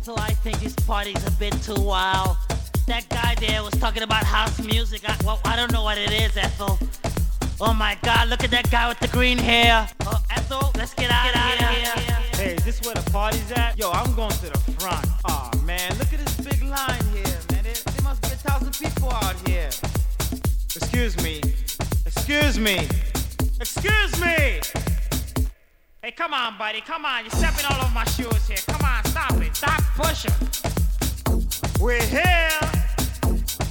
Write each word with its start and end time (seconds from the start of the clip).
Ethel, 0.00 0.18
I 0.18 0.30
think 0.30 0.60
this 0.60 0.74
party's 0.74 1.26
a 1.26 1.30
bit 1.32 1.52
too 1.62 1.74
wild. 1.74 2.38
That 2.86 3.06
guy 3.10 3.34
there 3.34 3.62
was 3.62 3.74
talking 3.74 4.02
about 4.02 4.24
house 4.24 4.58
music. 4.58 5.02
I, 5.06 5.14
well, 5.26 5.38
I 5.44 5.56
don't 5.56 5.70
know 5.72 5.82
what 5.82 5.98
it 5.98 6.10
is, 6.10 6.34
Ethel. 6.38 6.78
Oh 7.60 7.74
my 7.74 7.98
God, 8.02 8.28
look 8.30 8.42
at 8.42 8.50
that 8.50 8.70
guy 8.70 8.88
with 8.88 8.98
the 8.98 9.08
green 9.08 9.36
hair. 9.36 9.86
Oh, 10.06 10.22
Ethel, 10.30 10.72
let's 10.78 10.94
get 10.94 11.10
out, 11.10 11.28
of 11.28 11.68
here. 11.68 11.84
here. 11.96 12.18
Hey, 12.32 12.54
is 12.54 12.64
this 12.64 12.80
where 12.80 12.94
the 12.94 13.10
party's 13.10 13.52
at? 13.52 13.78
Yo, 13.78 13.90
I'm 13.90 14.14
going 14.14 14.30
to 14.30 14.48
the 14.48 14.58
front. 14.80 15.06
Aw, 15.26 15.50
oh, 15.52 15.62
man, 15.64 15.90
look 15.98 16.10
at 16.14 16.18
this 16.24 16.36
big 16.40 16.62
line 16.62 17.04
here, 17.12 17.36
man. 17.52 17.62
There, 17.62 17.74
there 17.74 18.02
must 18.02 18.22
be 18.22 18.28
a 18.28 18.40
thousand 18.40 18.72
people 18.72 19.12
out 19.12 19.36
here. 19.46 19.68
Excuse 20.74 21.22
me. 21.22 21.42
Excuse 22.06 22.58
me. 22.58 22.88
Excuse 23.60 24.18
me! 24.18 24.60
Hey, 26.02 26.12
come 26.12 26.32
on, 26.32 26.56
buddy. 26.56 26.80
Come 26.80 27.04
on. 27.04 27.24
You're 27.24 27.30
stepping 27.32 27.66
all 27.66 27.84
over 27.84 27.92
my 27.92 28.04
shoes 28.04 28.48
here. 28.48 28.56
Come 28.66 28.80
on, 28.80 29.04
stop 29.04 29.32
it. 29.32 29.54
Stop 29.54 29.82
pushing. 29.96 30.32
We're 31.78 32.00
here. 32.00 32.48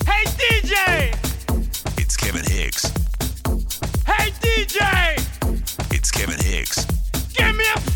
Hey, 0.05 0.25
DJ! 0.37 1.17
It's 1.97 2.15
Kevin 2.15 2.43
Hicks. 2.45 2.85
Hey, 4.05 4.29
DJ! 4.41 5.17
It's 5.91 6.11
Kevin 6.11 6.37
Hicks. 6.37 6.85
Give 7.33 7.55
me 7.55 7.65
a 7.75 7.88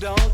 don't 0.00 0.33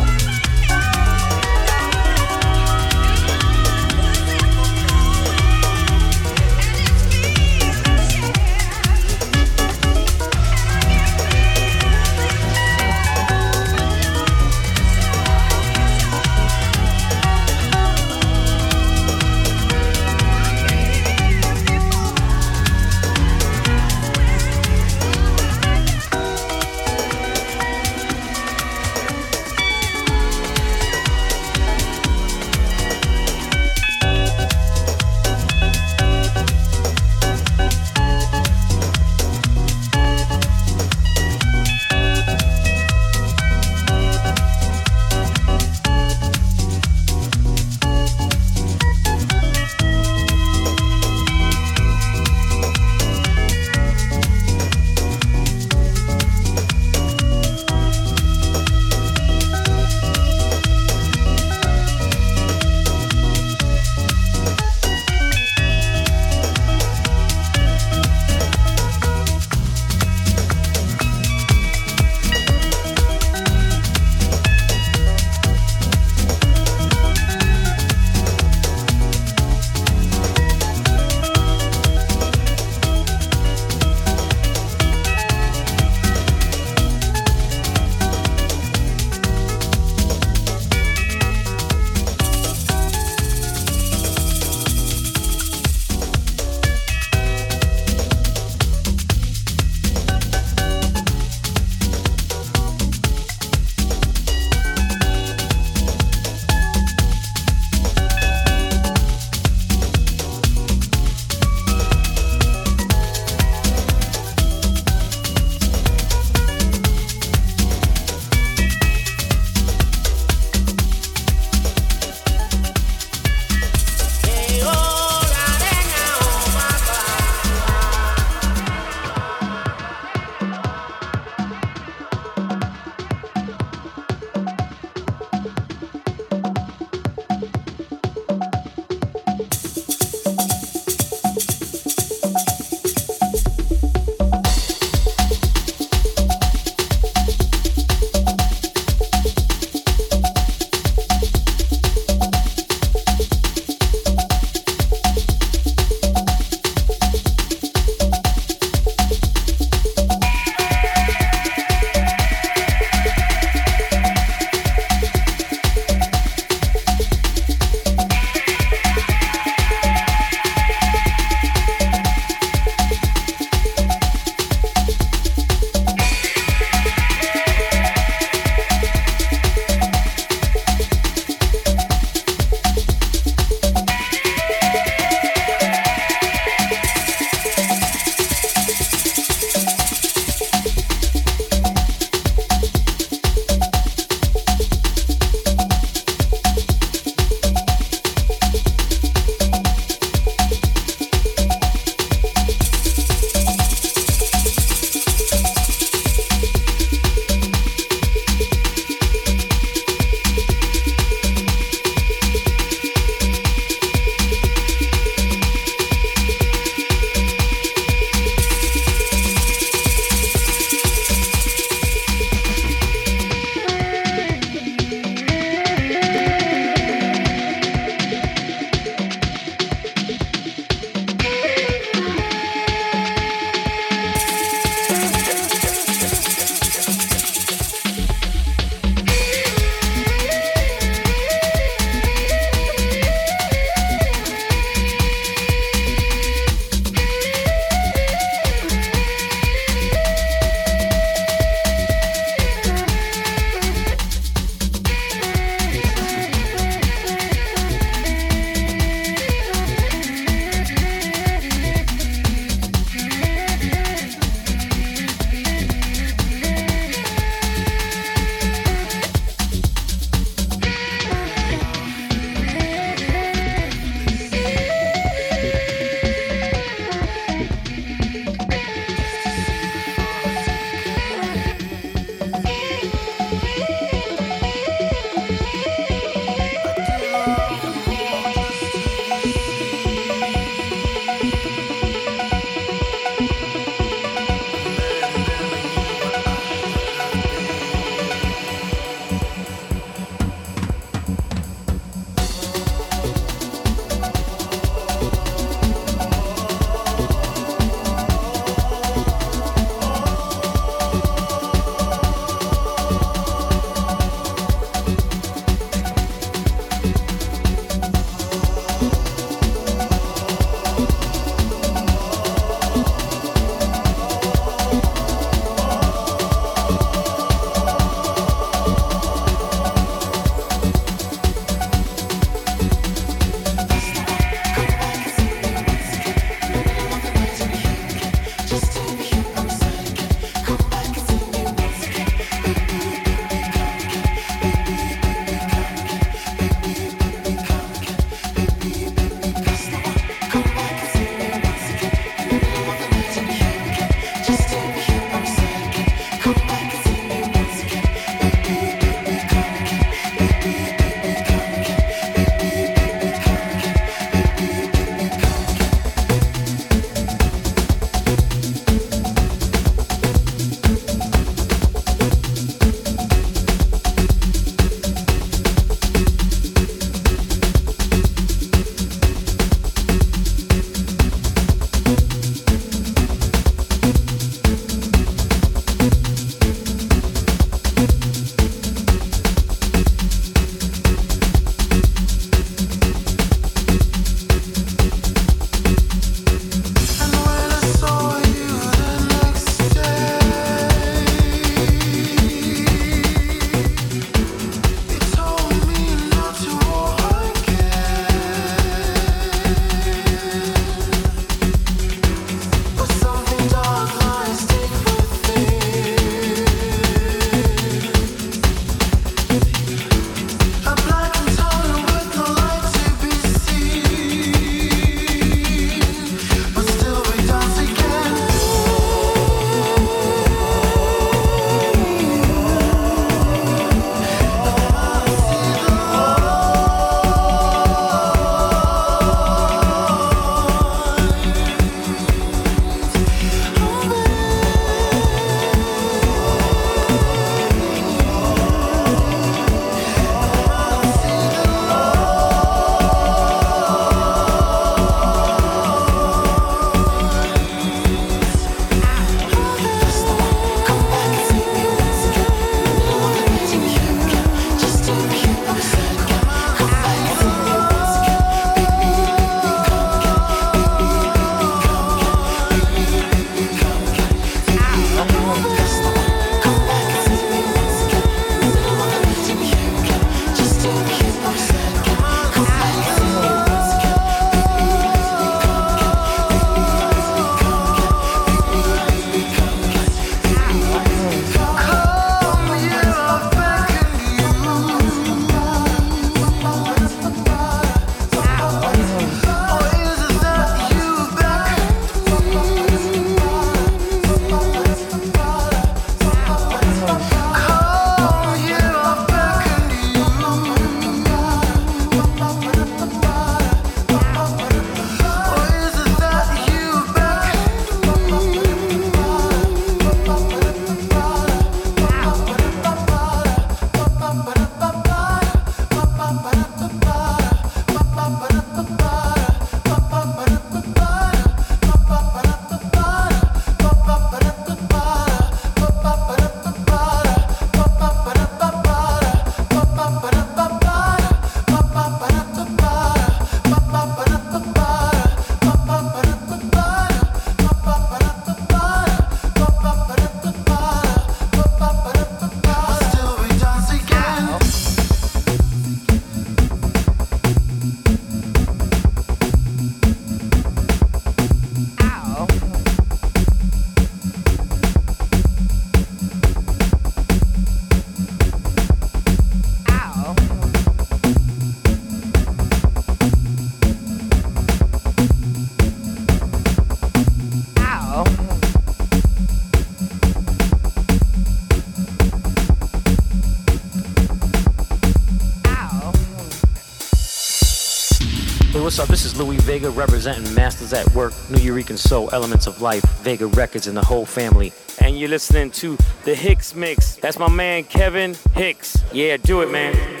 what's 588.71 588.79
up? 588.79 588.87
This 588.87 589.03
is 589.03 589.19
Louie 589.19 589.35
Vega 589.39 589.69
representing 589.69 590.33
Masters 590.33 590.71
at 590.71 590.89
Work, 590.95 591.11
Nuyorican 591.27 591.77
Soul, 591.77 592.09
Elements 592.13 592.47
of 592.47 592.61
Life, 592.61 592.81
Vega 592.99 593.27
Records, 593.27 593.67
and 593.67 593.75
the 593.75 593.83
whole 593.83 594.05
family. 594.05 594.53
And 594.79 594.97
you're 594.97 595.09
listening 595.09 595.51
to 595.51 595.77
the 596.05 596.15
Hicks 596.15 596.55
Mix. 596.55 596.95
That's 596.95 597.19
my 597.19 597.27
man 597.27 597.65
Kevin 597.65 598.15
Hicks. 598.33 598.81
Yeah, 598.93 599.17
do 599.17 599.41
it, 599.41 599.51
man. 599.51 600.00